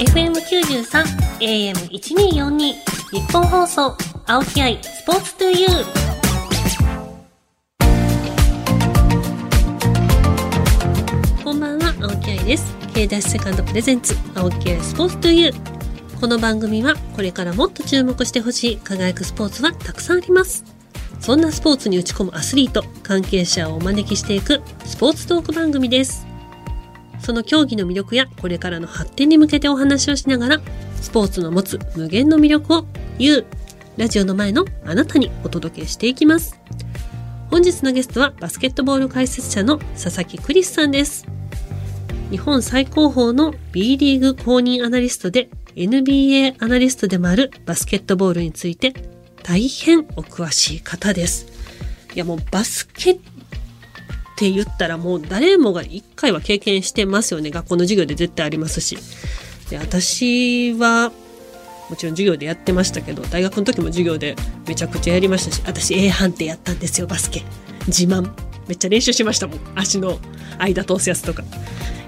[0.00, 1.04] FM93
[1.40, 3.94] AM1242 日本放送
[4.26, 5.70] 青木愛スポーツトゥユー。
[11.44, 12.74] こんばんは青木愛です。
[12.94, 16.18] K ダッシュセカンドプレゼンツ青木愛スポーツトゥユー。
[16.18, 20.64] この番組はこれからもっと注目してほしい輝くスポーツはたくさんあります。
[21.20, 26.29] そんなスポーツに打ち込むアスリート関係者をお招きしていくスポーツトーク番組です。
[27.20, 30.60] その競技の魅力やこれからの発展に向けてお話をしながら、
[31.00, 32.86] スポーツの持つ無限の魅力を
[33.18, 33.46] 言う、
[33.96, 36.58] ラジオの前のあなたにお届けしていきます。
[37.50, 41.26] 本日のゲストはバスケットボール解説者の佐々木クリスさんです。
[42.30, 48.94] 日本最高峰の B リーグ公認アナリストで NBA アナリストでもあるバスケットボールについて
[49.42, 51.46] 大変お詳しい方です。
[52.14, 53.18] いやもうバスケッ
[54.40, 57.50] って言ったらもう誰もが一回は経験してますよね。
[57.50, 58.96] 学校の授業で絶対ありますし。
[59.68, 61.12] で私は
[61.90, 67.42] もちろん授業でやってましたけど、大学の時も授業でめちゃくちゃやりましたし、私 A 判定やったんですよ、バスケ。
[67.86, 68.30] 自慢。
[68.66, 69.60] めっちゃ練習しましたもん。
[69.74, 70.18] 足の
[70.58, 71.42] 間通すやつとか。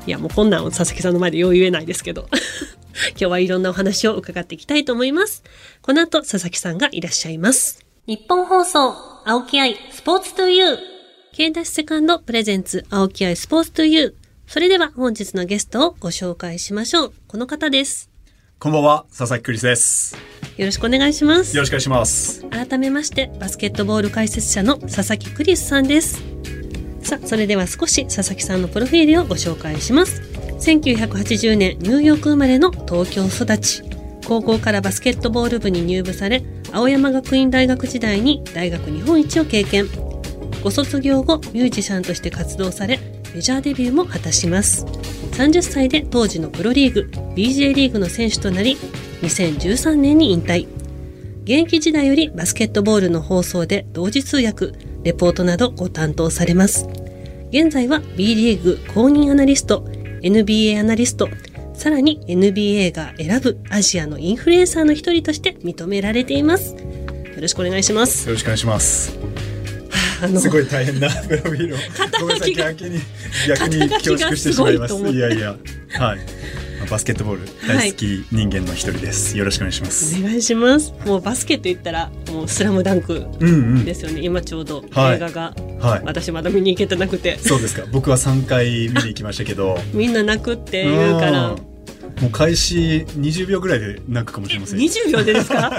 [0.06, 2.28] いや、もうこんなん佐々木さんの前でよう言えないですけど。
[3.10, 5.42] 今日はいろんなお話を伺っていきたいと思います。
[5.82, 7.84] この後、佐々木さんがいらっしゃいます。
[8.06, 8.94] 日本放送、
[9.26, 10.91] 青木愛、スポーツトゥーユー。
[11.34, 14.14] K ダッシュセカンドプレゼンツ青木愛スポーツトゥユー。
[14.46, 17.12] それでは本日のゲストをご紹介しましょう。
[17.26, 18.10] この方です。
[18.58, 20.14] こんばんは、佐々木クリスです。
[20.58, 21.56] よろしくお願いします。
[21.56, 22.44] よろしくお願いします。
[22.50, 26.22] 改めまして、バスケットボール解説者の佐々木クリスさんです。
[27.00, 30.20] さあ、それでは少し佐々木さんのプロフィールをご紹介します。
[30.60, 33.82] 1980年ニューヨーク生まれの東京育ち。
[34.28, 40.11] 高校からバスケットボール部に入部され、青山学院大学時代に大学日本一を経験。
[40.62, 43.00] ご卒業後ミュージシャンとして活動され
[43.34, 44.84] メジャーデビューも果たします。
[45.32, 48.76] 30歳で当時のプロリーグ BJ リーグの選手となり
[49.22, 50.68] 2013年に引退。
[51.44, 56.86] 現役時代よりバスケットボールの放送で同時通訳レポートなどご担当されます。
[57.50, 59.80] 現在は B リーグ公認アナリスト
[60.22, 61.28] NBA アナリスト
[61.74, 66.74] さらに NBA が選ぶアジアのインフルエンサーの一人として認められています。
[66.74, 68.28] よろしくお願いします。
[68.28, 69.31] よろしくお願いします。
[70.28, 71.78] すごい大変な プロフィールを。
[72.20, 73.00] ごめんなさい逆に
[73.48, 75.56] 逆に恐縮してしまいますいやいや
[75.98, 76.18] はい。
[76.90, 80.18] バスケットボール大好き人間の一人です、はい、よろしくお願いします。
[80.18, 80.92] お願いします。
[81.06, 83.24] もうバスケと言ったらもうスラムダンク
[83.84, 87.38] ですよね、うんうん、今ちょうど映画が、はい、私まだ見に行けてなくて。
[87.38, 87.84] そうですか。
[87.92, 89.78] 僕は3回見に行きましたけど。
[89.94, 91.56] みんな泣くって言うから。
[92.20, 94.78] もう開始20秒ぐらいで泣くかもしれません。
[94.78, 95.72] 20秒でですか？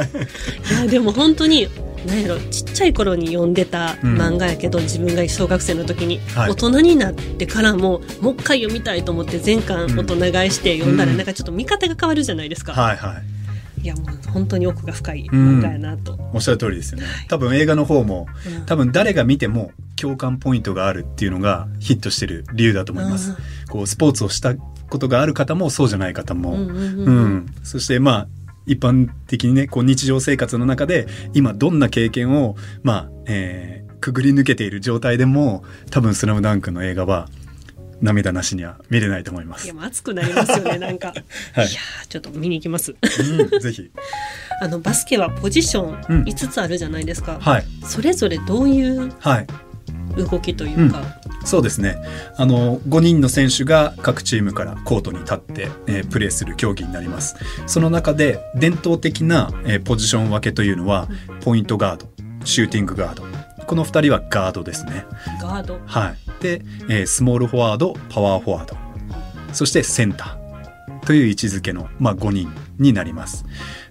[0.71, 1.67] いやでも本当に
[2.05, 12.73] 何やろちっちゃい頃に読んでた漫画やけど、うん、自分が小学生の時に、はい、大人になってからももう一回読みたいと思って全巻大人買いして読んだら、なんかちょっと見方が変わるじゃないですか。
[12.73, 13.23] はいはい。
[13.83, 23.35] いやもう本当に奥が深い漫画やなと、うん、おっしゃる通りですよね、多分映画の方も、うん、多分誰が見ても共感ポイントがあるっていうのがヒットしてる理由だと思います、
[23.69, 28.27] こうスポーツをしたことがある方もそうじゃない方も、うん、うん、そしてまあ
[28.65, 37.29] 一般的にねこう日常生活の中で今どんな経験をまあ、えー、くぐり抜けている状態でも多分「スラムダンクの映画は
[38.03, 39.65] 涙なしには見れないと思います。
[39.65, 41.13] いや、熱くなりますよね、 なんか。
[41.53, 41.79] はい、いや、
[42.09, 42.91] ちょっと見に行きます。
[42.91, 43.89] うん、ぜひ。
[44.61, 47.35] あの、バスケはポジション5つあるじゃないですか。
[47.35, 47.65] うん、はい。
[47.85, 49.09] それぞれどういう
[50.17, 51.97] 動きというか、うん、そうですね。
[52.37, 57.35] あの5人の選手が各チームからコートに立って、えー、プレーする競技になります。
[57.67, 61.07] その中で伝統的な、えー、ポジション分けというのは、
[61.41, 62.07] ポイントガード
[62.45, 63.23] シューティングガード。
[63.65, 65.05] この2人はガードですね。
[65.41, 65.79] ガード。
[65.85, 66.17] はい。
[66.41, 68.77] で、えー、スモールフォワードパワーフォワード。
[69.53, 70.43] そしてセンター。
[71.05, 73.45] という位置づけの、まあ、5人になります。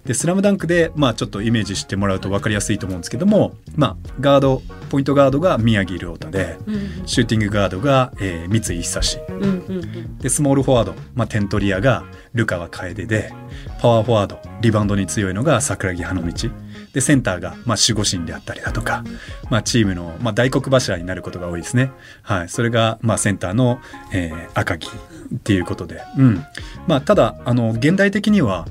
[0.05, 13.33] で「スラムダンクで、まあ、ちょっとイメージしてもらうと分かりやすいと思うんですけども、まあ、ガードポイントガードが宮城亮太で、うん、シューティングガードが、えー、三井久志、うんでスモールフォワード、まあ、テントリアがルカワ楓で
[13.81, 16.49] パワーフォワードリバウンドに強いのが桜木花道。
[16.93, 19.03] でセンターが、まあ、守護神であったりだとか、
[19.49, 21.91] まあ、チームの、まあ、大黒柱になることが多いですね。
[22.21, 23.79] はい、それが、まあ、センターの、
[24.13, 26.45] えー、赤木っていうことで、うん。
[26.87, 28.67] まあ、ただあの現代的には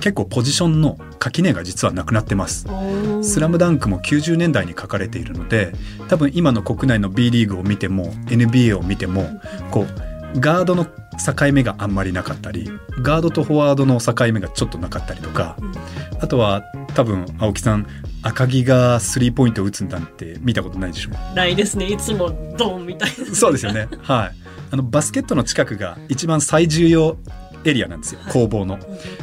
[0.00, 2.66] 結構ポジションの垣根が実はなくなってます
[3.22, 5.72] 「スラムダンクも90年代に書かれているので
[6.08, 9.40] 多分今の国内の B リーグを見ても NBA を見ても
[9.70, 9.86] こ
[10.34, 12.70] うガードの境目があんまりなかったり
[13.02, 15.56] ガードとフォワードの境目がちょっとなかったりとか
[16.20, 16.62] あとは
[16.94, 17.86] 多分青木さん
[18.22, 21.86] 赤木がスリーポイント打つんだって見たことないでしょないですね。
[21.86, 23.34] いつもドンみたいな。
[23.34, 23.88] そうですよね。
[24.02, 24.32] はい。
[24.72, 27.16] あのバスケットの近くが一番最重要
[27.66, 28.78] エリアなんですよ攻防の。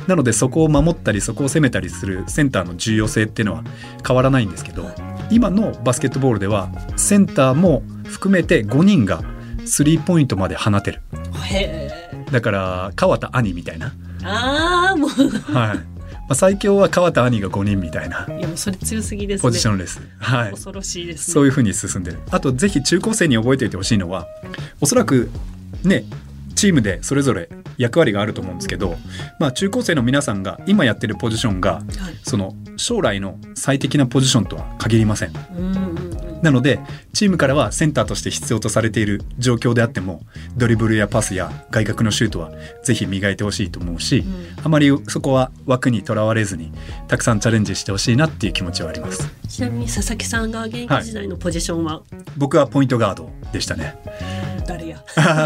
[0.08, 3.64] なのでそこを守ったりそこを攻めたりするセンターの重要性っていうのは
[4.06, 4.90] 変わらないんですけど
[5.30, 9.24] 今のバスケットボールではセンターも含めて5人が
[9.66, 11.02] スリーポイントまで放てる。
[12.32, 13.94] だから川田兄みたいな、
[14.24, 15.10] ああもう。
[15.10, 15.94] はい。
[16.24, 18.26] まあ、最強は川田兄が5人みたいな。
[18.30, 19.42] いやもうそれ強すぎですね。
[19.42, 21.34] ポジションです、はい、恐ろしいですね。
[21.34, 22.20] そういうふうに進んでる。
[22.32, 24.28] あとぜひ中高生に覚えておいてほしいのは
[24.80, 25.30] おそらく
[25.84, 26.06] ね
[26.56, 28.96] チームでそれぞれ役割があると思うんですけど、
[29.40, 31.84] まあ、中高生の皆さんが今やってるポジションがはい
[32.24, 36.13] その将来の最適なポジションとは限りません。
[36.44, 36.80] うんうんうんなので
[37.14, 40.22] チームからはセンターとして必要とされている状況であっても
[40.58, 42.52] ドリブルやパスや外角のシュートは
[42.84, 44.26] ぜひ磨いてほしいと思うし、
[44.62, 46.74] あまりそこは枠にとらわれずに
[47.08, 49.30] たくさんチャレンジしてほしいなっていう気持ちはあります。
[49.48, 52.02] ちなみに佐々木さんが現役時代のポジションは？
[52.36, 53.96] 僕はポイントガードでしたね。
[54.68, 55.02] 誰や？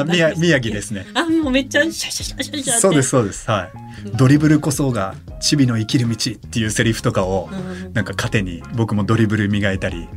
[0.07, 1.05] 宮宮城ですね。
[1.13, 3.47] あもうめっちゃシャシャシャシャそうですそうです。
[3.47, 3.71] はい。
[4.15, 10.07] ドリブルこそがチビの生きる道っていうセリフとかをうんなんか糧に僕もドリブル磨いたり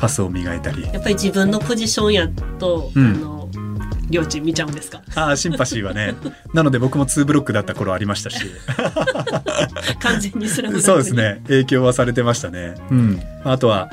[0.00, 0.82] パスを磨いたり。
[0.82, 2.28] やっぱり自分のポジションや
[2.58, 3.38] と、うんあの
[4.10, 5.02] 両チーム見ちゃうんですか？
[5.16, 6.14] ああシンパシーはね。
[6.54, 8.38] なので僕も2ブロックだった頃ありましたし。
[10.00, 12.74] 完全にスラムそうですね影響はされてましたね。
[12.90, 13.90] うん、あとは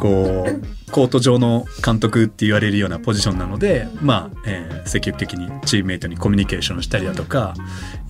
[0.00, 7.54] こうコート上の監督って言われるようなポジションなので、まあえー積極的にチームメイトにコミュニケーションしたりだとか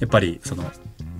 [0.00, 0.64] やっぱりその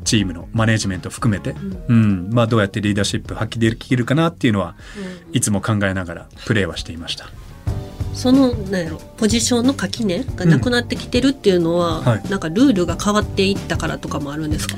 [0.04, 1.56] チームのマネジメント含めて、
[1.88, 2.30] うん。
[2.32, 4.76] まあ、どうやってリーダーシップ発揮できるかなっていうのは
[5.28, 5.36] うん。
[5.36, 7.28] いつも考えながらプレーはしていました。
[8.12, 12.04] そのなんやろポジションの垣根がなくなってきてるっていうのは、うん。
[12.04, 12.22] はい。
[12.30, 14.76] なんかルールが変わっていったからとかもあるんですか？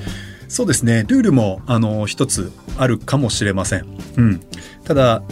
[0.48, 1.04] そうですね。
[1.08, 4.40] ルールもあの一つあるかもしれません、うん、
[4.84, 5.22] ただ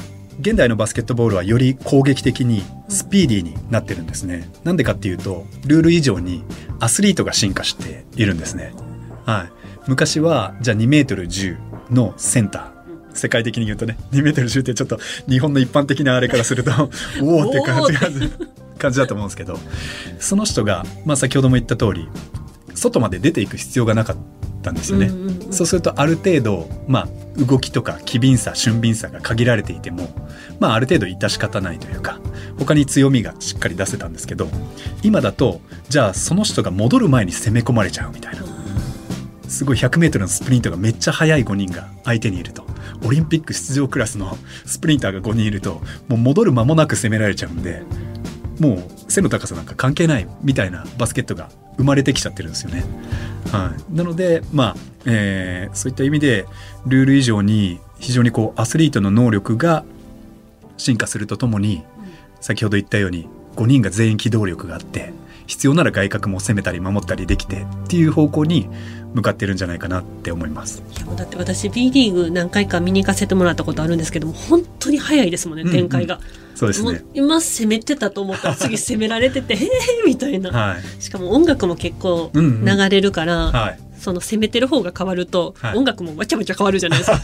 [0.40, 4.50] 現代のバスケットボールはより攻撃的にスピーディーになってるんですね。
[4.64, 6.42] なんでかっていうとルール以上に
[6.80, 8.72] アスリートが進化しているんですね。
[9.24, 12.74] はい昔はじゃあ2メートル10のセンター。
[13.16, 13.96] 世界的に言うとね。
[14.10, 14.98] 2メートル10ってちょっと
[15.28, 16.70] 日本の一般的なあれからすると
[17.22, 18.00] おおって感じが
[18.78, 19.58] 感じだと思うんですけど。
[20.18, 22.08] その人が、まあ、先ほども言った通り
[22.74, 24.16] 外まで出ていく必要がなかっ
[24.62, 25.10] たんですよね。
[25.50, 27.08] そうするとある程度、まあ、
[27.38, 30.08] 動きとか機敏さ俊敏さが限られていても、
[30.60, 32.20] まあ、ある程度致し方ないというか
[32.58, 34.48] 他に強みがしっかり出せたんですけど
[35.02, 38.53] 今だとじゃあその人が戻る前に攻め込まれちゃうみたいな
[39.48, 42.64] すごい 100m のスプリントがめっちゃ速い5人が相手にいると
[43.04, 47.82] オリンピック出場クラスのスプリンターが5人いるともう戻る間もなく攻められちゃうんで
[48.60, 52.84] もう背の高さなんか関係ないみたいなバスケットが生まれてきちゃってるんですよね。
[53.50, 54.76] はい、なので、まあ
[55.06, 56.46] えーそういった意味で
[56.86, 59.84] ルール以上に非常にこうアスリートの能力が
[60.76, 61.84] 進化するとともに
[62.40, 65.12] 先ほど言ったように5人が全員機動力があって
[65.46, 68.68] 必要なら外角も攻めたり守ったりできてっていう方向に
[69.14, 70.82] 向かってるんじゃないかなって思います。
[70.96, 76.22] いやもうだって私 B リーグ何回か見に行かせてもらったことあるんですけども本当に早いですもんねうん展開が、も
[76.56, 77.04] そうですねう。
[77.14, 79.70] 今攻めてたと思ったら次攻められててへえ
[80.04, 81.02] みたいな、 はい。
[81.02, 83.78] しかも音楽も結構うんうん流れるから、はい。
[84.04, 85.76] その攻めてる方が変わると、はい。
[85.78, 87.20] 音楽もわちゃわちゃ変わるじゃないですか。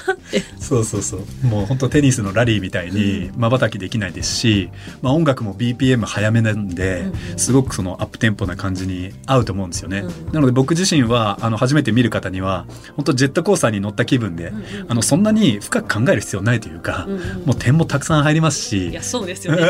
[0.58, 1.46] そうそうそう。
[1.46, 4.70] もう本当テニスのラリーみたいにまばたきできないですし、
[5.02, 7.04] まあ、音楽も BPM 早めなんで
[7.36, 10.32] すごくそのアップテンポな感じに合うと思うんですよね、うん。
[10.32, 12.64] なので僕自身はあの初めて見る方には
[12.96, 14.64] 本当ジェットコースターに乗った気分で、うんうん。
[14.88, 17.20] あのそんなに深く考える必要ないというか、うんうん。
[17.44, 18.88] もう点もたくさん入りますし。
[18.88, 19.62] いやそうですよね。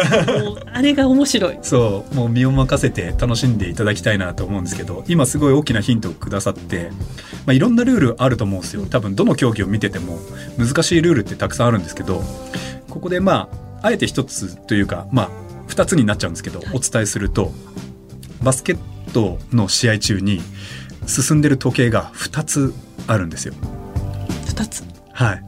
[0.42, 1.58] もうあれが面白い。
[1.62, 2.14] そう。
[2.14, 6.90] もう身を任せて楽しんでいただきたいなと思うんですけど今すごい大きなヒントをくださって、
[7.46, 8.86] まあ、いろんなルールあると思うんですよ。
[8.86, 10.18] 多分どの競技を見てても
[10.58, 12.22] 難しいルールってたくさんあるんですけど
[12.88, 13.48] ここでま
[13.82, 15.30] ああえて一つというかまあ
[15.66, 17.52] 二つになっちゃうんですけどお伝えすると
[18.42, 18.78] バスケッ
[19.12, 20.40] トの試合中に
[21.06, 22.74] 進んでる時計が2つ
[23.06, 23.54] あるんですよ。
[24.46, 24.84] 2つ？
[25.12, 25.42] はい、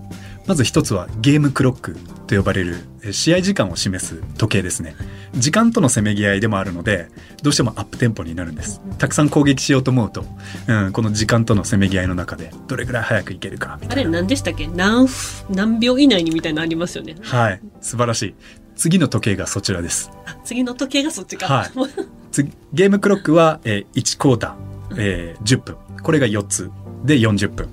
[0.47, 1.97] まず一つはゲームクロック
[2.27, 4.97] と呼ばれるえ試合時間を示す時計ですね
[5.37, 7.09] 時間とのせめぎ合いでもあるので
[7.43, 8.81] どうしてもアップテンポになるんです。
[8.99, 10.25] たくさん攻撃しようと思うと、
[10.69, 14.11] うん、この時間とのせめぎ合いの中でどれぐらい早くいけるかみあれたいな。
[14.13, 14.67] 何でしたっけ？
[14.69, 15.15] 何分
[15.51, 17.17] 何秒以内にみたいなのありますよね。
[17.23, 17.61] はい。
[17.81, 18.35] 素晴らしい。
[18.77, 20.11] 次の時計がそちらです。
[20.27, 21.71] あ次の時計がそっちか、はい。
[22.33, 26.71] 次ゲームクロックは、えー1クォーター、えー10分これが4つ。
[27.05, 27.69] で40分。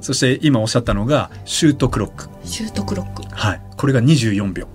[0.00, 2.28] そして今おっしゃったのがシュートクロック。
[2.44, 3.22] シュートクロック。
[3.30, 4.68] はい、これが24秒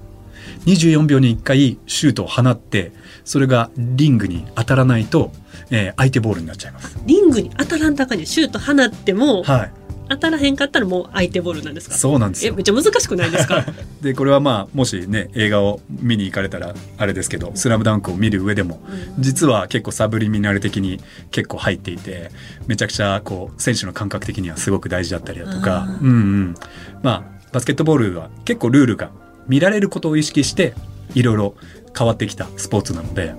[0.65, 2.91] 24秒に1回シュートを放って
[3.25, 5.32] それがリングに当たらないと、
[5.70, 6.98] えー相手ボールになっちゃいます。
[7.06, 9.72] リングに当たらん中にシュート放ってもはい、
[10.10, 11.96] 当たらへんかったらもう相手ボールなんですか？
[11.96, 12.53] そうなんですよ。
[12.53, 13.65] えめっちゃ難しくないですか？
[14.01, 18.82] でこれはまあもしね映画を見に行かれたらあれですけど「スラムダンクを見る上でも
[19.20, 21.00] 実は結構サブリミナル的に
[21.32, 22.32] 結構入っていて
[22.68, 26.56] めちゃくちゃこう選手の感覚的にはすごく大事だったりだとかうんうん。
[27.03, 29.12] まあバスケットボールは結構ルールが
[29.48, 30.74] 見られることを意識して
[31.13, 31.55] いろいろ
[31.98, 33.33] 変わってきたスポーツなので。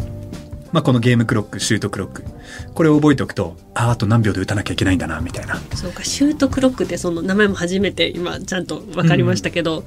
[0.73, 2.25] まあ、このゲームクロックシュートクロック
[2.73, 5.56] これを覚えておくとあーあと何秒で打たなきゃいけないんだなみたいな。
[5.75, 9.85] そうかシュートクロックってその名前も初めて今ちゃんと分かりましたけど、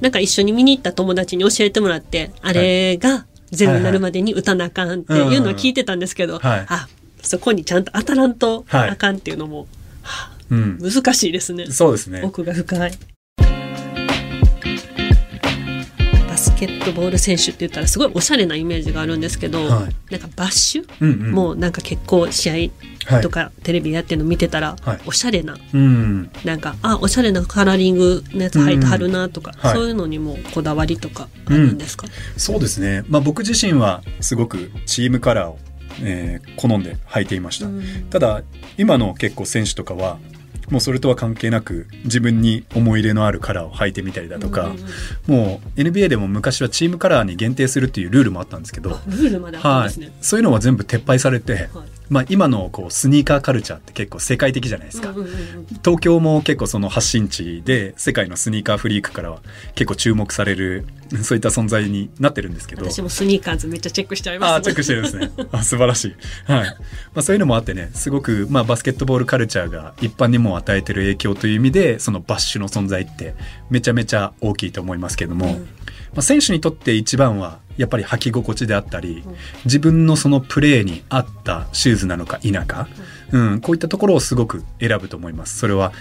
[0.00, 6.66] なんか一緒に見に行った友達に教えてもらってあれがゼロになるまでに打たなあかんっていうのを聞いてたんですけど、はい。
[6.68, 6.88] あ
[7.22, 9.68] そこにちゃんと当たらんとはいあかんっていうのも、
[10.02, 10.78] はあうん。
[10.80, 11.66] 難しいですね。
[11.66, 12.22] そうですね。
[12.24, 12.92] 奥が深い。
[16.58, 20.12] ケットボール選手って言ったらすごいおしゃれなイメージがあるんですけど、はい。
[20.12, 21.30] なんかバッシュ、うんうん。
[21.32, 22.70] もうなんか結構試
[23.06, 25.00] 合とかテレビやってるの見てたら、はい。
[25.06, 26.30] おしゃれなうん。
[26.44, 29.74] なんかあおしゃれなカラーリングのやつ履いてはるなとか、はい。
[29.74, 35.58] そういうのにもこだわりとかあるんですか、そうですね、まあ、僕自身はすごくチームカラーを、
[36.02, 37.82] えー好んで履いていました、うん。
[38.10, 38.42] ただ
[38.76, 40.18] 今の結構選手とかは
[40.70, 44.74] もうそれとは関係なく自分に思い入れのあるカラーを履いてみたりだとか、
[45.26, 51.68] もう NBA でも昔はチームカラーに限定するっていうルールもあったんですけどあ、ルールまであったんはいですね。、そういうのは全部撤廃されて、はい
[52.10, 55.14] まあ、今のこうスニーカーカルチャーって結構世界的じゃないですか、
[55.84, 59.40] 東京も結構その発信地で世界のスニーカーフリークからは
[59.74, 60.86] 結構注目される
[61.22, 62.84] そういった存在になってるんですけど。
[62.84, 64.50] 私もスニーカーズめっちゃチェックしちゃいます。
[64.50, 65.30] ああチェックしてるんですね。
[65.52, 66.16] あ素晴らしい、
[66.50, 66.66] はい。
[66.66, 66.76] ま
[67.16, 73.34] あ、そういうのもあってねすごく、まあ、バスケットボールカルチャーが一般にも与えてる影響という意味でそのバッシュの存在って
[73.70, 75.68] めちゃめちゃ大きいと思いますけども、うん
[76.12, 79.24] まあ、選手にとって一番はやっぱり履き心地であったり、
[79.64, 82.88] 自分のそのプレーに合ったシューズなのか否か、
[83.32, 85.58] うん、こういったところをすごく選ぶと思います。
[85.58, 85.92] それは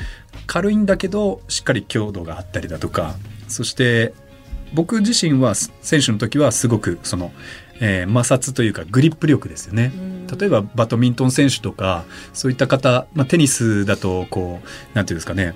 [0.48, 3.16] 軽いんだけどしっかり強度があったりだとか。
[3.48, 4.14] そして
[4.74, 7.32] 僕自身は選手の時はすごくその、
[7.80, 9.92] えー摩擦というかグリップ力ですよね。
[9.96, 10.28] うん。
[10.28, 15.54] 例えばバドミントン選手とかそういった方、まあ、テニスだとこうなんていうんですかね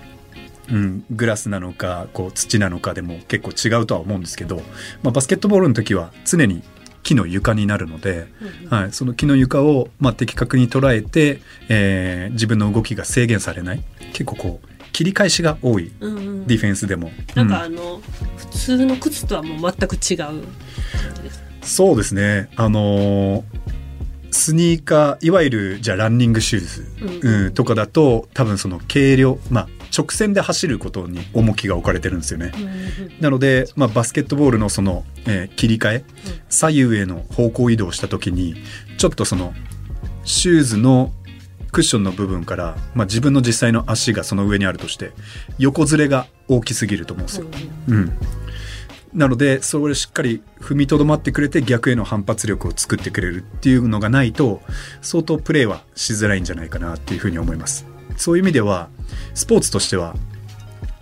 [0.72, 4.58] うん、グラスなのかこう土なのかでも結構違うとは思うんですけど、
[5.04, 6.64] まあ、バスケットボールの時は常に
[7.04, 8.28] 木の床になるので、
[8.64, 13.84] うんはい、その木の床を、まあ、的確に捉えて、えー自分の動きが制限されない。
[14.14, 16.48] 結構こう切り返しが多いうんうん。
[16.48, 17.12] ディフェンスでも。
[17.36, 18.02] なんかうあの、
[18.38, 20.44] 普通の靴とはもう全く違う。
[21.62, 22.50] そうですね。
[22.56, 23.44] あのー
[24.34, 27.46] スニーカーいわゆるじゃあランニングシューズ、うん。
[27.46, 32.52] うんとかだと多分その軽量まあ直線で走ることに重きが置かれてるんですよね。
[33.20, 36.04] なので、まあ、バスケットボールのその、えー切り替え
[36.50, 38.56] 左右への方向移動した時に
[38.98, 39.54] ちょっとその
[40.24, 41.12] シューズの
[41.72, 45.12] クッションの部分から、まあ、自分の実際の足がその上にあるとして
[45.58, 47.48] 横ずれが大きすぎると思うんですよ。
[47.88, 48.12] うん、
[49.14, 54.62] なのでそれをしっかり踏みとどまってくれて逆への反発力を作ってくれるっていうのがないと
[55.02, 57.91] 相当プレーはしづらいんじゃないかなっていうふうに思います。
[58.18, 58.90] そういう意味では
[59.34, 60.16] スポーツとしては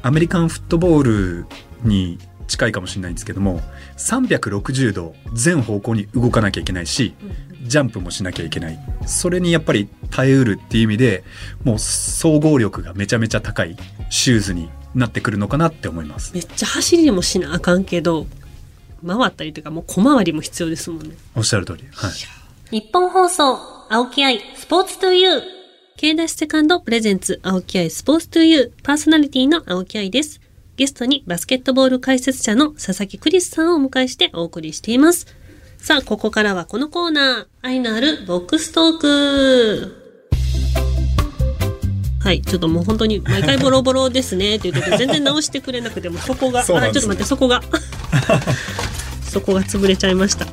[0.02, 1.46] アメリカンフットボール
[1.84, 3.62] に近いかもしれないんですけども
[3.98, 7.14] 360度全方向に動かなきゃいけないし
[7.64, 8.80] ジャンプもしなきゃいけない。
[9.06, 11.24] それにやっぱり耐えうるっていう意味で
[11.64, 13.78] もう総合力がめちゃめちゃ高い
[14.10, 16.34] シューズになってくるのかなって思います。
[16.34, 18.26] めっちゃ走りもしなあかんけど、
[19.06, 21.16] 回ったりというかもう小回りも必要ですもんね。
[21.36, 21.84] おっしゃる通り。
[21.94, 22.12] はい。
[22.72, 23.58] 日本放送、
[23.90, 25.59] 青木愛、スポーツトゥユー。
[26.00, 28.84] K ダッシュセカンドプレゼンツ、青木愛、スポーツトゥユー。
[28.86, 30.40] パーソナリティの青木愛です。
[30.78, 35.28] ゲストにバスケットボール解説者の佐々木クリスさんをお迎えしてお送りしています。
[35.78, 39.96] さあ、ここからはこのコーナー、愛のあるボックストーク。
[42.24, 47.62] はい、ちょっともう本当に毎回ボロボロですねって言ってて全然直してくれなくてもそこが、あちょっと待ってそこが
[49.30, 50.48] そこが潰れちゃいました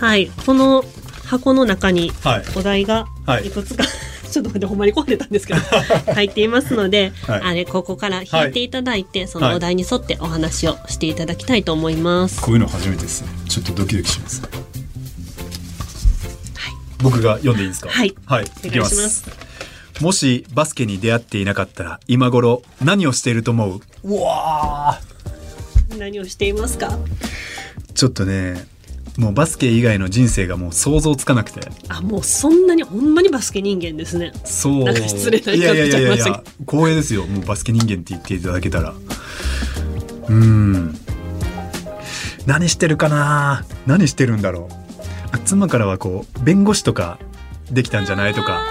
[0.00, 0.84] はいこの
[1.26, 3.84] 箱の中にはいお題がはいいくつか、
[4.30, 5.60] ちょっと待ってほんまに壊れたんですけど
[6.14, 7.40] 入っていますので、はい。
[7.42, 13.28] あれここから引いていただいて、そのお題に沿ってお話をしていただきたいと思います、こういうの初めてですね。
[13.48, 14.42] ちょっとドキドキします。
[17.02, 17.88] 僕が読んでいいですか？
[17.88, 18.14] はい。
[18.26, 18.44] はい。
[18.64, 19.24] お願いします。
[20.02, 23.80] もしバスケに出会っていなかったら今頃何をしていると思う？
[24.04, 25.98] うわー。
[25.98, 26.98] 何をしていますか？
[27.94, 28.66] ちょっとね
[29.16, 31.60] もうバスケ以外の人生がもう想像つかなくて。
[31.88, 34.32] あもうそんなにほんまにバスケ人間ですね。
[34.44, 34.84] そう。
[34.84, 37.26] なんか失礼な言い方いやいやいやいやいしちゃいまや光栄ですよ。
[37.26, 38.94] もうバスケ人間って言っていただけたら。
[40.28, 40.96] うん。
[42.46, 43.64] 何してるかな？
[43.86, 44.74] 何してるんだろう？
[45.32, 47.18] あ妻からはこう弁護士とか
[47.70, 48.62] できたんじゃないとか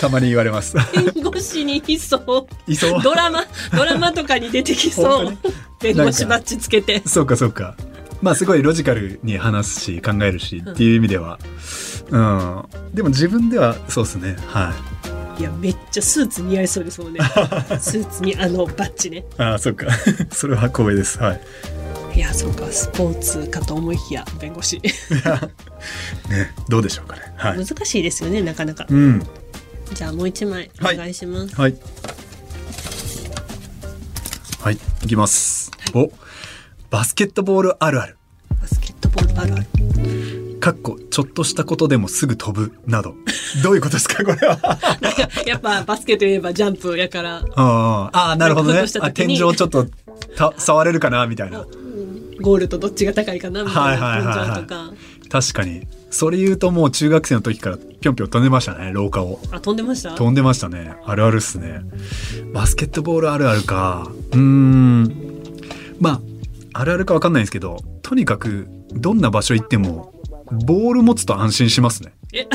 [0.00, 0.76] たまに言われます。
[0.94, 2.46] 弁護士にいそう。
[2.70, 3.02] いそう。
[3.02, 3.44] ドラマ
[3.76, 5.24] ドラマとかに出てきそう。
[5.26, 5.38] 本
[5.80, 7.02] 弁護士バッジつけて。
[7.06, 7.76] そうかそうか
[8.20, 11.38] まあすごいロジカルに話すし考えるしうんっていう意味では。
[12.10, 12.64] うん。
[12.94, 14.36] でも自分ではそうですね。
[14.46, 14.72] は
[15.38, 15.42] い。
[15.42, 17.20] やめっちゃスーツ似合いそうですもんね。
[17.80, 19.18] スーツにあのバッジね。
[19.18, 19.86] いああそっか。
[20.32, 21.18] それは光栄です。
[21.18, 21.40] はい。
[22.16, 22.66] いやそうか。
[22.72, 24.80] スポーツかと思いきや弁護士。
[26.28, 27.22] ねどうでしょうかね。
[27.36, 27.64] はい。
[27.64, 28.86] 難しいですよねなかなか。
[28.88, 29.22] うん。
[29.94, 30.96] じゃあもう一枚おはい。
[30.96, 31.76] 願いします、はい。
[34.60, 34.78] はい。
[35.04, 36.10] いきます、お
[36.90, 38.16] バスケットボールあるある。
[38.60, 40.58] バスケットボールあるある。
[40.60, 42.72] かっこちょっとしたことでもすぐ飛ぶ。
[42.86, 43.14] など。
[43.62, 44.56] どういうことですかこれは。
[45.00, 47.44] なんかやっぱバスケといえばジャンプやから。
[47.56, 48.84] ああなるほどね。
[49.00, 49.86] あ天井ちょっと
[50.36, 51.64] た触れるかなみたいな。
[52.40, 53.80] ゴールとどっちが高いかなみたいな。
[53.82, 54.48] はいはいはいはい。
[54.48, 54.92] 天井とか。
[55.28, 55.86] 確かに。
[56.10, 59.40] それ言うともう中学生の時からぴょんぴょん飛んでましたね廊下を。
[59.52, 60.12] あ飛んでました？
[60.12, 60.94] 飛んでましたね。
[61.04, 61.82] あるあるっすね。
[62.54, 64.10] バスケットボールあるあるか。
[64.32, 65.14] うーん。
[66.00, 66.20] まあ
[66.72, 70.12] あるあるかわかんないんですけどとにかくどんな場所行っても
[70.64, 72.12] ボール持つと安心しますね。
[72.32, 72.46] え？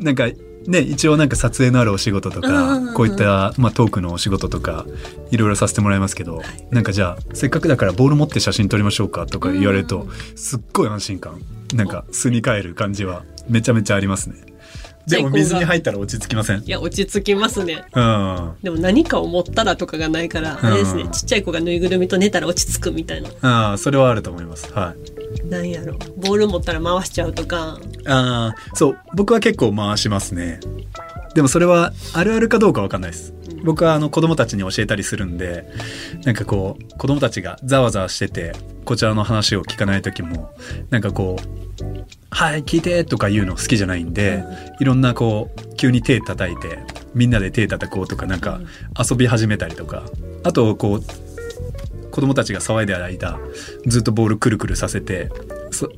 [0.00, 0.28] なんか
[0.66, 4.86] ね一応なんか撮影のあるお仕事とうんうんうんかこういった、まあ、トークのお仕事とか
[5.30, 6.40] いろいろさせてもらいますけど
[6.70, 11.42] なんかじゃあせっかくだからボール持って写真撮りましょうかとか言われるとすっごい安心感。
[11.74, 14.36] なんか素に帰る感じはめちゃめちゃありますね
[15.06, 16.62] でも水に入ったら落ち着きません？
[16.62, 17.84] いや落ち着きますね。
[17.92, 18.54] うん。
[18.62, 23.30] でも何かを持ったらとかがないからあれですねうんちっちゃい子がぬいぐるみと寝たら落ち着くみたいな。
[23.42, 24.72] ああそれはあると思います。
[24.72, 24.94] は
[25.44, 25.48] い。
[25.48, 25.94] なんやろ。
[26.16, 27.78] ボール持ったら回しちゃうとか。
[28.06, 30.60] ああそう僕は結構回しますね
[31.34, 33.34] でもそれはあるあるかどうかわかんないです。
[33.64, 35.64] 僕はあの子供たちに教えたりするんで
[36.24, 38.52] なんかこう子供たちがざわざわしてて
[38.84, 40.52] こちらの話を聞かない時も
[40.90, 41.84] なんかこう
[42.30, 44.42] 「はい聞いて」とか言うの好きじゃないんで、
[44.80, 46.78] いろんなこう急に手叩いて
[47.14, 48.60] みんなで手叩こうとかなんか
[48.98, 50.02] 遊び始めたりとか
[50.42, 53.38] あとこう子供たちが騒いでる間
[53.86, 55.30] ずっとボールくるくるさせて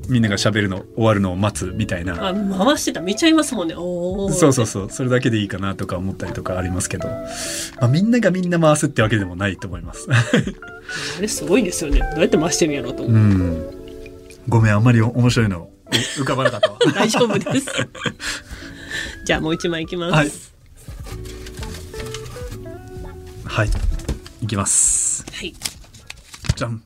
[0.09, 2.28] みんなが喋るの終わるのを待つみたいな。
[2.28, 3.00] あ回してた。
[3.00, 3.75] 見ちゃいますもんね。
[3.76, 4.33] おー。
[4.33, 4.90] そうそうそう。
[4.90, 7.16] それだけでいいかなとか思ったりとかありますけど、ま
[7.81, 10.06] あ、みんながみんな回すってわけでもないと思います。
[11.19, 12.00] あれすごいですよね。
[12.00, 13.15] どうやって回してるんやろうと思う。
[13.15, 13.84] う、ん。
[14.49, 16.78] ごめんあんまり面白いのう浮かばなかったわ。
[16.95, 17.67] 大丈夫です。
[19.25, 20.32] じゃあもう一枚いきます、はい。
[23.45, 23.71] はい。
[24.43, 25.25] いきます。
[25.32, 25.54] はい。
[26.56, 26.82] じゃん。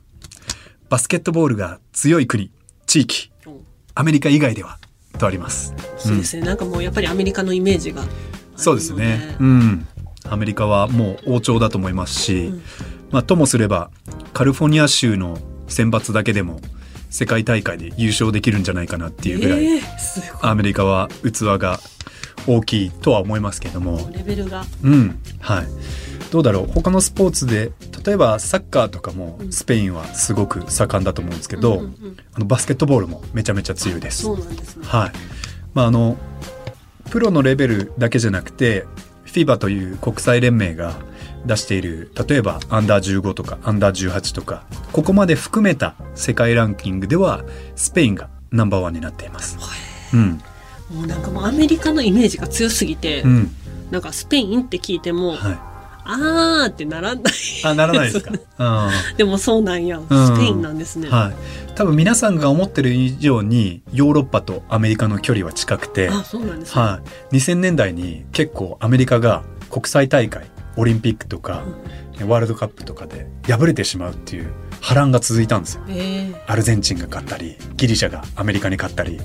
[0.89, 2.51] バスケットボールが強い国
[2.89, 3.61] 地域お
[3.93, 4.79] アメリカ以外では
[5.19, 5.75] とあります。
[5.95, 8.03] そうですね、なんかもうやっぱりアメリカのイメージが
[8.55, 9.35] そうですね。
[9.39, 9.87] うん。
[10.27, 12.63] アメリカはもう王朝だと思いますし、うん。
[13.11, 13.91] まあともすれば
[14.33, 16.61] カリフォルニア州の選抜だけでも
[17.11, 21.79] 世界大会で優勝できるんじゃないかなっていうぐらい、えーすごアメリカは器が
[22.47, 24.09] 大きいとは思いますけども。
[24.09, 24.65] い、レベルが。
[24.83, 25.67] うん、はい。
[26.31, 26.67] どうだろう？
[26.67, 27.71] 他のスポーツで
[28.05, 34.23] 例えばサッカーとかもうんスペインはすごく盛んだと思うんですけど、うんうんうんあのバスケットボールもめちゃめちゃ強いです。
[34.23, 35.11] そうなんですねはい。
[35.73, 36.17] まああの
[37.09, 38.85] プロのレベルだけじゃなくて
[39.25, 40.95] FIBA という国際連盟が
[41.45, 47.43] 出している例えばアンダー15とかアンダー18とかここまで含めた世界ランキングでは
[47.75, 49.57] スペインがナンバーワンになっています。
[50.13, 50.41] うん、
[50.91, 53.51] もうなんかもうアメリカのイメージが強すぎて、うん、
[53.91, 55.68] なんかスペインって聞いても、はい。
[56.11, 57.33] あーってならない。
[57.63, 58.31] あならないですか？
[58.87, 59.13] う。
[59.13, 59.17] ん。
[59.17, 60.01] でもそうなんや、ん。
[60.07, 61.73] スペインなんですね、はい。
[61.75, 66.99] 多分皆さんが思ってる以上にヨーロッパとアメリカの距離は近くて、あそうなんですね、は
[67.31, 67.35] い。
[67.37, 70.45] 2000年代に結構アメリカが国際大会、
[70.77, 71.63] オリンピックとか、
[72.27, 75.83] ワールドカップとかで敗れてしまうっていう波乱が続いたんですよ。
[75.89, 79.19] えアルゼンチンが勝ったり、ギリシャがアメリカに勝ったり。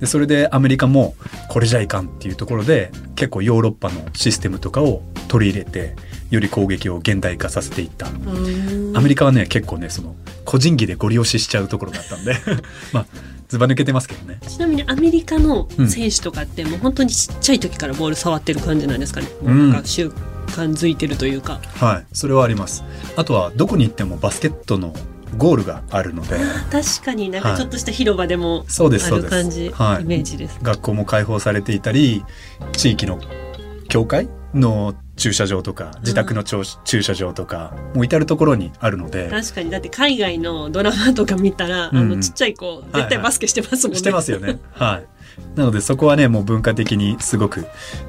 [0.00, 1.14] で、それでアメリカも
[1.48, 5.96] これじゃいかんっていうところで結構ヨーロッパのシステムとかを取り入れて、
[6.30, 8.06] より攻撃を現代化させていった。
[8.06, 12.34] ー、アメリカはね、結構ね、その、個人技でご利用ししちゃうところだったんで、
[12.92, 13.06] まあ、
[13.48, 14.38] ずば抜けてますけどね。
[14.48, 20.10] ちなみにアメリカのうん選手とかってもう本当にちっちゃい時からボール触ってる感じなんですかね、うんなんか習
[20.52, 21.60] 慣づいてるというか。
[21.76, 22.84] はい、それはあります。
[23.16, 24.94] あとは、どこに行ってもバスケットの
[25.36, 26.38] ゴールがあるので、
[26.70, 27.30] 確かに。
[27.30, 29.34] なんかちょっとした広場でもそうです、あそうです。
[29.34, 30.02] る感じ、はい。
[30.02, 30.58] イメージです。
[30.62, 32.24] 学校も開放されていたり、
[32.72, 33.18] 地域の
[33.88, 39.70] 教会の駐車場とか、自宅の駐駐車場とか、もう至るところにあるので、確かに。
[39.70, 41.98] だって海外のドラマとか見たら、うん。
[41.98, 44.58] あのちっちゃい子絶対バスケしてますもんね、してますよね。
[44.72, 45.06] はい。
[45.56, 47.66] なのでそこはねもう文化的にすごく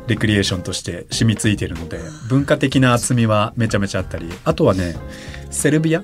[0.08, 4.96] レクリエーションとして染みついてるので文化的な厚みはめちゃめちゃあったりあとはね
[5.50, 6.04] セルビア？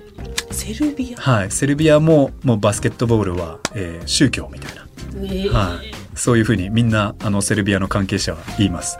[0.51, 1.21] セルビア？
[1.21, 1.51] はい。
[1.51, 4.87] セルビアももうバスケットボールは、えー宗教みたいな。
[5.15, 5.17] え。
[5.17, 8.99] ーはい、そういうふうにみんなあのセルビアの関係者は言います。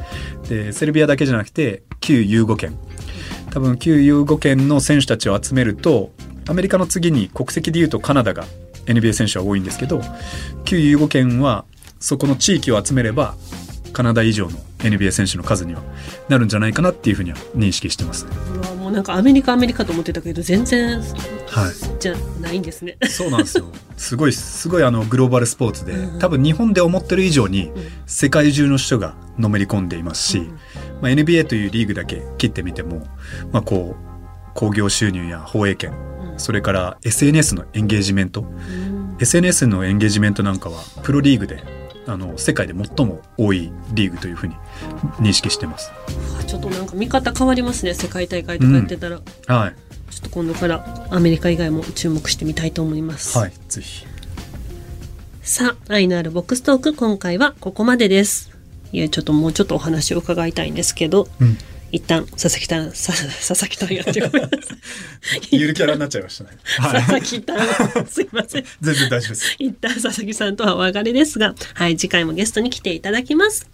[0.50, 2.76] でセルビアだけじゃなくて旧ユーゴ圏。
[3.52, 6.12] 多分旧ユーゴ圏の選手たちを集めると
[6.48, 8.46] アメリカの次に国籍でいうとカナダが
[8.86, 10.02] NBA 選手は多いんですけど
[10.66, 11.66] 旧ユーゴ圏は
[12.00, 13.36] そこの地域を集めれば
[13.94, 15.82] カナダ以上の NBA 選手の数には
[16.30, 18.26] なるんじゃないかなっていうふうには認識してます。
[18.26, 18.32] ね。
[18.56, 22.98] うわもうなんかアメリカアメリカと思ってたけど全然はいじゃないんですね。
[23.10, 23.66] そうなんですよ。
[23.98, 27.74] すごい、すごいあのグローバルスポーツでうん、多分日本で思ってる以上にん
[28.06, 30.60] 世界中の人がのめり込んでいますし、うん
[31.02, 33.06] まあ、NBA というリーグだけ切ってみても、
[33.52, 35.94] まあこう、興行収入や放映権、
[36.34, 36.40] うん。
[36.40, 39.18] それから SNS のエンゲージメント、うん。
[39.20, 41.64] SNS のエンゲージメントなんかはプロリーグで、
[42.10, 44.56] あの、世界で最も多いリーグというふうに
[45.20, 45.92] 認識してます。
[46.48, 49.76] ちょっとなんか見方変わりますね世界大会とかやってたら、はい。
[50.12, 53.38] ちょっと今度からアメリカ以外も注目してみたいと思います。
[53.38, 53.54] はい。
[53.68, 54.08] ぜひ。
[55.44, 58.52] さあ、愛のあるボックストーク、今回はここまでです。
[58.92, 61.58] いや、ちょっともうちょっとお話を伺いたいんですけど、うん。
[61.92, 63.14] 一旦、佐々木さん、さ
[63.48, 64.56] 佐々木さんやってごめんなさ
[65.52, 65.58] い。
[65.58, 66.52] ゆるキャラになっちゃいましたね。
[66.78, 67.02] 佐はい。
[67.04, 68.66] 々木さん、 すいません。
[68.82, 69.56] 全然大丈夫です。
[69.60, 73.68] 一旦佐々木さんとはお別れですが、はい、次回もゲストに来ていただきます。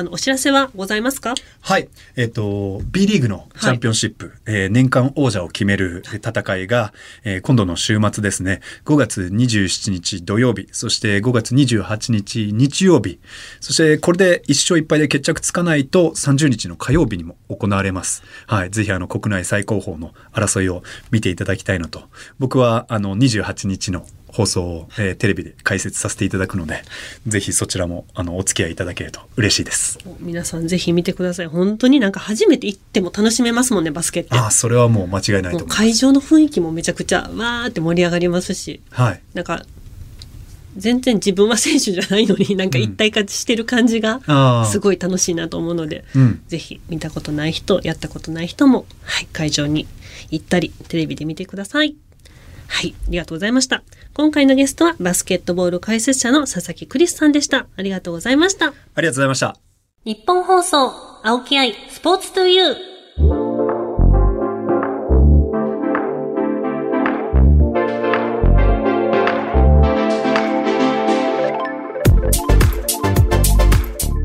[0.00, 1.34] あの、お知らせはございますか？
[1.60, 1.88] はい。
[2.16, 13.18] えっ、と、B リーグのチャンピオンシップ、えー年間王者を決める戦いが、えー今度の週末ですね、5月27日土曜日、そして5月28日日曜日、
[13.60, 18.22] そしてこれで1勝1敗で決着つかないと30日の火曜日にも行われます。
[18.46, 18.70] はい。
[18.70, 22.04] ぜひあの国内最高峰の争いを見ていただきたいのと、
[22.38, 26.82] 僕はあの28日の放送を、えーテレビで解説させていただくので、
[27.26, 29.98] ぜひそちらもあのお付き合いいただけると嬉しいです。
[30.20, 31.46] 皆さんぜひ見てください。
[31.46, 34.34] 本当になんか初めて行っても楽しめますもんね、バスケって。
[34.34, 35.76] ああ、それはもう間違いないと思います。
[35.76, 39.20] 会場の雰囲気もめちゃくちゃわーって盛り上がりますし、はい。
[39.34, 39.64] なんか、
[40.76, 44.20] 全然自分は選手じゃないのに なんか一体化してる感じが。
[44.70, 46.40] すごい楽しいなと思うので、うん。
[46.48, 49.86] ぜひ見たことない人、やったことない人も、はい、会場に
[50.30, 51.96] 行ったり、テレビで見てください。
[52.72, 53.82] はい、ありがとうございました。
[54.14, 57.66] 今回のゲストはバスケットボール解説者の佐々木クリスさんでした。
[57.76, 58.68] ありがとうございました。
[58.94, 59.56] ありがとうございました。
[60.04, 60.90] 日本放送、
[61.22, 62.76] 青木愛、スポーツトゥユー。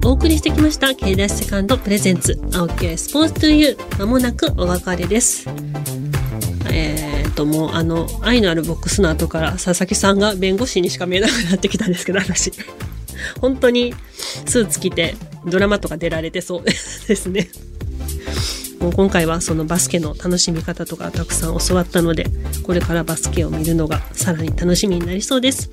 [0.06, 4.00] お送りしてきました、K ダッシュセカンドプレゼンツ、青木愛スポーツトゥユー。
[4.00, 5.46] まもなくお別れです。
[6.78, 12.52] えーと、もうあの、愛のあるボックスの後から佐々木さんが弁護士にしか見えなくなってきたんですけど、私。
[13.40, 13.96] 本当に
[14.46, 17.50] スーツ着てドラマとか出られてそうですね。
[18.80, 22.28] もう今回はそのバスケの楽しみ方とかたくさん教わったので、
[22.64, 25.72] これからバスケを見るのがさらに楽しみになりそうです。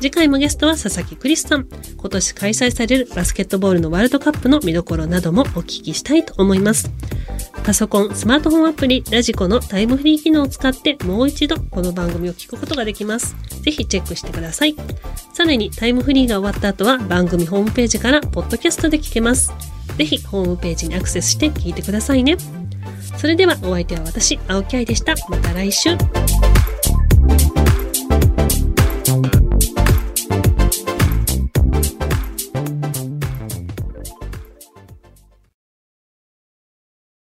[0.00, 1.66] 次回もゲストは佐々木クリスさん。
[1.96, 6.90] 今年開催されるバスケットボールのワールドカップの見どころなどもお聞きしたいと思います。
[7.62, 13.36] パソコン、スマートフォンアプリ、ラジコのタイムフリー機能を使ってもう一度この番組を聞くことができます。
[13.62, 14.74] ぜひチェックしてください。
[15.34, 19.52] さらにタイムフリーが終わった後は番組ホームページからポッドキャストで聞けます。
[19.96, 22.36] ぜひホームページにアクセスして聞いてくださいね。
[23.16, 25.14] それではお相手は私、青木愛でした。
[25.28, 25.90] また来週。